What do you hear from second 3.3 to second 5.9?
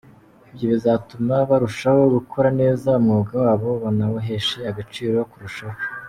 wabo, banawuheshe agaciro kurushaho.